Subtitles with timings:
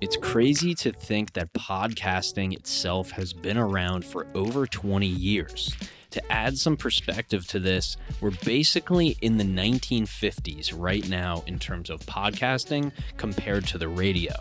[0.00, 5.74] It's crazy to think that podcasting itself has been around for over 20 years.
[6.10, 11.90] To add some perspective to this, we're basically in the 1950s right now in terms
[11.90, 14.32] of podcasting compared to the radio.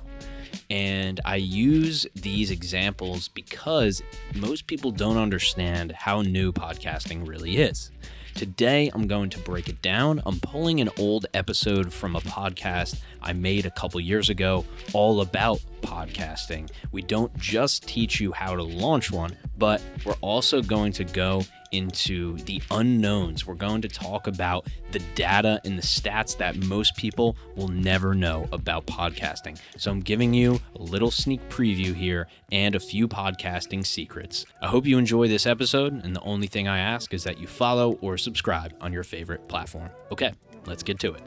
[0.70, 4.02] And I use these examples because
[4.36, 7.92] most people don't understand how new podcasting really is.
[8.36, 10.22] Today, I'm going to break it down.
[10.26, 15.22] I'm pulling an old episode from a podcast I made a couple years ago all
[15.22, 16.70] about podcasting.
[16.92, 21.44] We don't just teach you how to launch one, but we're also going to go
[21.72, 23.46] into the unknowns.
[23.46, 28.14] We're going to talk about the data and the stats that most people will never
[28.14, 29.60] know about podcasting.
[29.78, 34.46] So I'm giving you a little sneak preview here and a few podcasting secrets.
[34.62, 37.48] I hope you enjoy this episode, and the only thing I ask is that you
[37.48, 39.90] follow or subscribe on your favorite platform.
[40.12, 40.34] Okay,
[40.66, 41.24] let's get to it.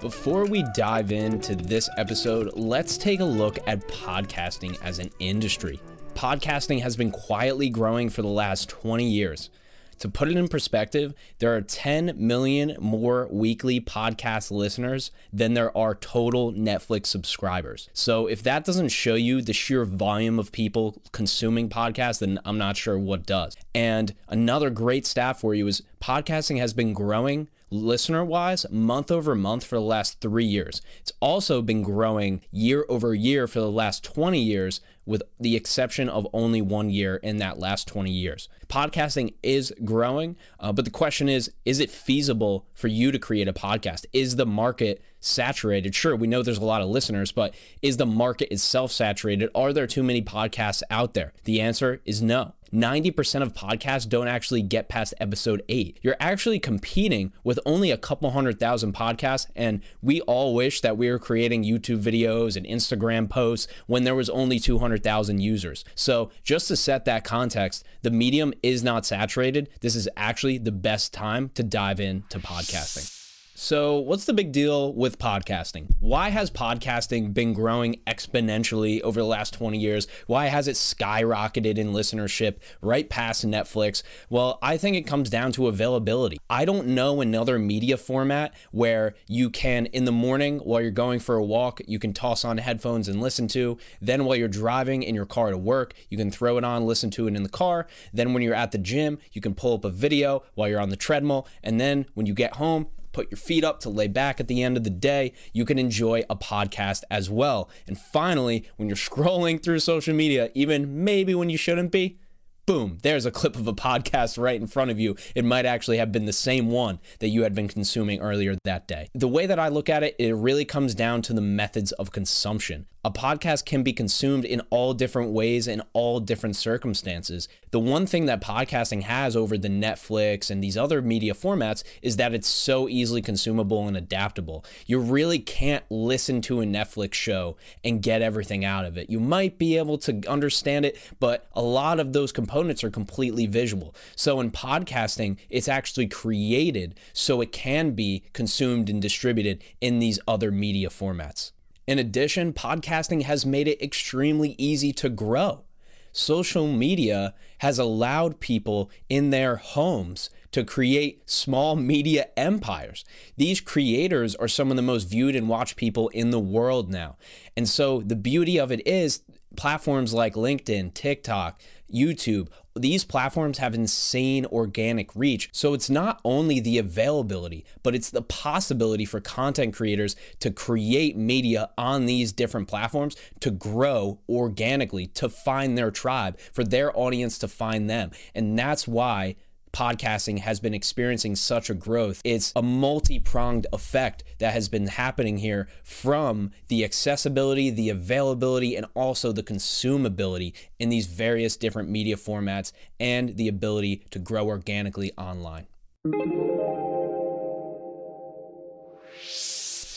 [0.00, 5.80] Before we dive into this episode, let's take a look at podcasting as an industry.
[6.14, 9.50] Podcasting has been quietly growing for the last 20 years.
[9.98, 15.76] To put it in perspective, there are 10 million more weekly podcast listeners than there
[15.76, 17.88] are total Netflix subscribers.
[17.92, 22.58] So if that doesn't show you the sheer volume of people consuming podcasts, then I'm
[22.58, 23.56] not sure what does.
[23.74, 29.34] And another great stat for you is podcasting has been growing listener wise month over
[29.34, 30.82] month for the last three years.
[31.00, 36.08] It's also been growing year over year for the last 20 years, with the exception
[36.08, 38.48] of only one year in that last 20 years.
[38.68, 43.48] Podcasting is growing, uh, but the question is is it feasible for you to create
[43.48, 44.06] a podcast?
[44.12, 45.94] Is the market saturated?
[45.94, 49.50] Sure, we know there's a lot of listeners, but is the market itself saturated?
[49.54, 51.32] Are there too many podcasts out there?
[51.44, 52.54] The answer is no.
[52.72, 55.98] 90% of podcasts don't actually get past episode eight.
[56.02, 59.46] You're actually competing with only a couple hundred thousand podcasts.
[59.54, 64.14] And we all wish that we were creating YouTube videos and Instagram posts when there
[64.14, 65.84] was only 200,000 users.
[65.94, 69.68] So just to set that context, the medium is not saturated.
[69.80, 73.21] This is actually the best time to dive into podcasting.
[73.64, 75.94] So, what's the big deal with podcasting?
[76.00, 80.08] Why has podcasting been growing exponentially over the last 20 years?
[80.26, 84.02] Why has it skyrocketed in listenership right past Netflix?
[84.28, 86.40] Well, I think it comes down to availability.
[86.50, 91.20] I don't know another media format where you can, in the morning while you're going
[91.20, 93.78] for a walk, you can toss on headphones and listen to.
[94.00, 97.12] Then, while you're driving in your car to work, you can throw it on, listen
[97.12, 97.86] to it in the car.
[98.12, 100.90] Then, when you're at the gym, you can pull up a video while you're on
[100.90, 101.46] the treadmill.
[101.62, 104.62] And then, when you get home, put your feet up to lay back at the
[104.62, 107.70] end of the day, you can enjoy a podcast as well.
[107.86, 112.18] And finally, when you're scrolling through social media, even maybe when you shouldn't be,
[112.66, 115.16] boom, there's a clip of a podcast right in front of you.
[115.34, 118.86] It might actually have been the same one that you had been consuming earlier that
[118.86, 119.08] day.
[119.14, 122.12] The way that I look at it, it really comes down to the methods of
[122.12, 122.86] consumption.
[123.04, 127.48] A podcast can be consumed in all different ways in all different circumstances.
[127.72, 132.14] The one thing that podcasting has over the Netflix and these other media formats is
[132.18, 134.64] that it's so easily consumable and adaptable.
[134.86, 139.10] You really can't listen to a Netflix show and get everything out of it.
[139.10, 143.46] You might be able to understand it, but a lot of those components are completely
[143.46, 143.96] visual.
[144.14, 150.20] So in podcasting, it's actually created so it can be consumed and distributed in these
[150.28, 151.50] other media formats.
[151.86, 155.64] In addition, podcasting has made it extremely easy to grow.
[156.12, 163.04] Social media has allowed people in their homes to create small media empires.
[163.36, 167.16] These creators are some of the most viewed and watched people in the world now.
[167.56, 169.22] And so the beauty of it is
[169.56, 171.60] platforms like LinkedIn, TikTok,
[171.92, 175.50] YouTube, these platforms have insane organic reach.
[175.52, 181.16] So it's not only the availability, but it's the possibility for content creators to create
[181.16, 187.38] media on these different platforms to grow organically, to find their tribe, for their audience
[187.38, 188.10] to find them.
[188.34, 189.36] And that's why
[189.72, 192.20] podcasting has been experiencing such a growth.
[192.24, 198.76] It's a multi pronged effect that has been happening here from the accessibility, the availability,
[198.76, 204.46] and also the consumability in these various different media formats and the ability to grow
[204.46, 205.66] organically online.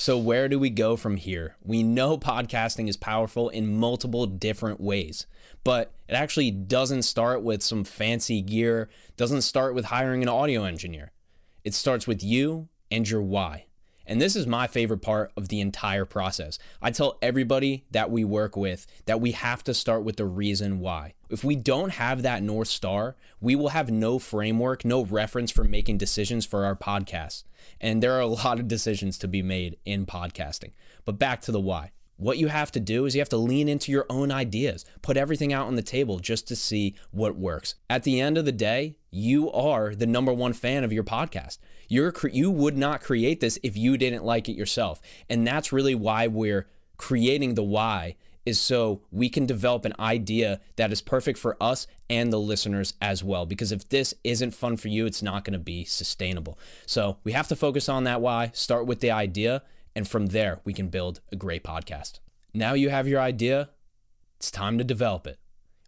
[0.06, 1.56] So, where do we go from here?
[1.64, 5.26] We know podcasting is powerful in multiple different ways,
[5.64, 8.88] but it actually doesn't start with some fancy gear,
[9.18, 11.12] doesn't start with hiring an audio engineer.
[11.64, 13.66] It starts with you and your why.
[14.08, 16.60] And this is my favorite part of the entire process.
[16.82, 20.80] I tell everybody that we work with that we have to start with the reason
[20.80, 21.14] why.
[21.30, 25.64] If we don't have that North Star, we will have no framework, no reference for
[25.64, 27.44] making decisions for our podcast.
[27.82, 30.72] And there are a lot of decisions to be made in podcasting.
[31.04, 31.92] But back to the why.
[32.18, 35.18] What you have to do is you have to lean into your own ideas, put
[35.18, 37.76] everything out on the table just to see what works.
[37.90, 41.58] At the end of the day, you are the number one fan of your podcast.
[41.88, 45.02] You're you would not create this if you didn't like it yourself.
[45.30, 46.68] And that's really why we're
[46.98, 48.16] creating the why
[48.46, 52.94] is so we can develop an idea that is perfect for us and the listeners
[53.02, 53.46] as well.
[53.46, 56.58] Because if this isn't fun for you, it's not going to be sustainable.
[56.86, 59.64] So we have to focus on that why, start with the idea,
[59.96, 62.20] and from there, we can build a great podcast.
[62.54, 63.70] Now you have your idea,
[64.38, 65.40] it's time to develop it.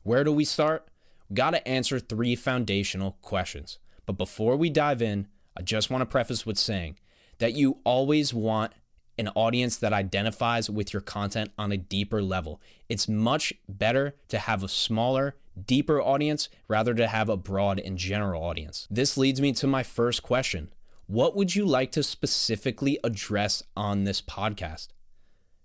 [0.04, 0.88] Where do we start?
[1.30, 3.78] We got to answer three foundational questions.
[4.06, 5.28] But before we dive in,
[5.58, 6.98] I just want to preface with saying
[7.40, 8.74] that you always want
[9.18, 12.62] an audience that identifies with your content on a deeper level.
[12.88, 17.98] It's much better to have a smaller, deeper audience rather to have a broad and
[17.98, 18.88] general audience.
[18.90, 20.70] This leads me to my first question
[21.08, 24.90] what would you like to specifically address on this podcast?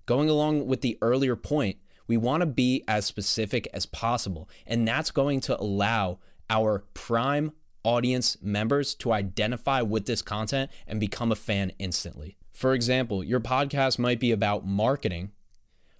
[0.06, 4.86] Going along with the earlier point, we want to be as specific as possible, and
[4.86, 7.52] that's going to allow our prime
[7.82, 12.36] audience members to identify with this content and become a fan instantly.
[12.52, 15.32] For example, your podcast might be about marketing,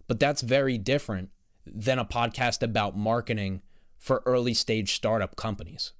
[0.06, 1.31] but that's very different
[1.67, 3.62] than a podcast about marketing
[3.99, 5.93] for early stage startup companies.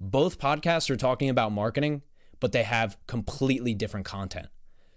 [0.00, 2.02] Both podcasts are talking about marketing,
[2.44, 4.48] but they have completely different content.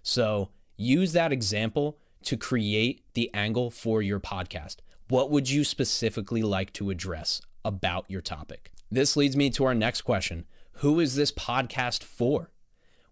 [0.02, 4.76] So use that example to create the angle for your podcast.
[5.08, 8.70] What would you specifically like to address about your topic?
[8.90, 10.44] This leads me to our next question
[10.82, 12.50] Who is this podcast for?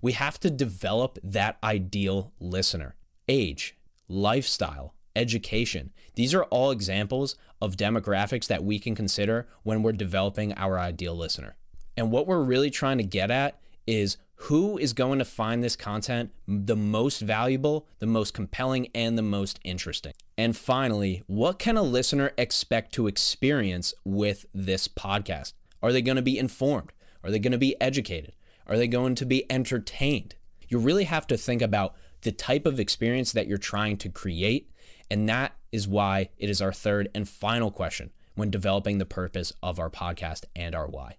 [0.02, 2.94] We have to develop that ideal listener.
[3.30, 3.74] Age,
[4.06, 5.94] lifestyle, education.
[6.14, 11.16] These are all examples of demographics that we can consider when we're developing our ideal
[11.16, 11.56] listener.
[11.96, 15.76] And what we're really trying to get at is who is going to find this
[15.76, 20.12] content the most valuable, the most compelling, and the most interesting?
[20.36, 25.54] And finally, what can a listener expect to experience with this podcast?
[25.82, 26.92] Are they going to be informed?
[27.24, 28.34] Are they going to be educated?
[28.66, 30.34] Are they going to be entertained?
[30.68, 34.70] You really have to think about the type of experience that you're trying to create.
[35.10, 39.52] And that is why it is our third and final question when developing the purpose
[39.62, 41.16] of our podcast and our why.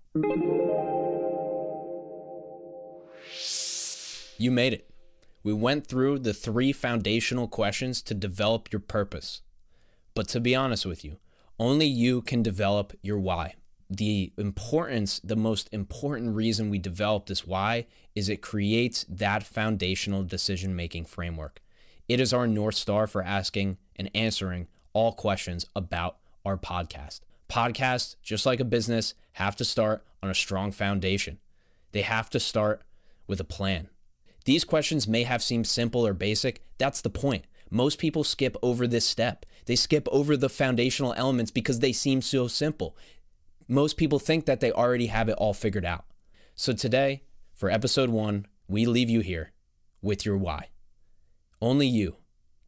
[4.37, 4.89] You made it.
[5.43, 9.41] We went through the three foundational questions to develop your purpose.
[10.13, 11.17] But to be honest with you,
[11.59, 13.55] only you can develop your why.
[13.89, 20.23] The importance, the most important reason we develop this why is it creates that foundational
[20.23, 21.61] decision making framework.
[22.07, 27.21] It is our North Star for asking and answering all questions about our podcast.
[27.49, 31.39] Podcasts, just like a business, have to start on a strong foundation.
[31.91, 32.81] They have to start
[33.27, 33.89] with a plan.
[34.47, 36.61] These questions may have seemed simple or basic.
[36.77, 37.43] That's the point.
[37.69, 39.45] Most people skip over this step.
[39.65, 42.95] They skip over the foundational elements because they seem so simple.
[43.67, 46.05] Most people think that they already have it all figured out.
[46.55, 47.23] So today,
[47.53, 49.51] for episode one, we leave you here
[50.01, 50.69] with your why.
[51.61, 52.15] Only you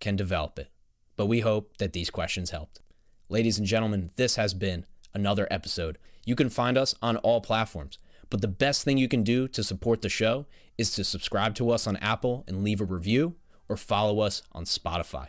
[0.01, 0.67] can develop it,
[1.15, 2.81] but we hope that these questions helped.
[3.29, 5.97] Ladies and gentlemen, this has been another episode.
[6.25, 7.99] You can find us on all platforms.
[8.29, 10.45] But the best thing you can do to support the show
[10.79, 13.35] is to subscribe to us on Apple and leave a review
[13.67, 15.27] or follow us on Spotify.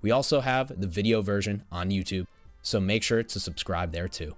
[0.00, 2.26] We also have the video version on YouTube,
[2.62, 4.34] so make sure to subscribe there too.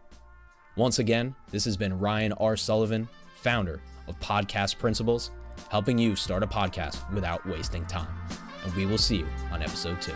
[0.74, 2.56] Once again, this has been Ryan R.
[2.56, 5.30] Sullivan, founder of Podcast Principles,
[5.70, 8.12] helping you start a podcast without wasting time.
[8.64, 10.14] And we will see you on episode two.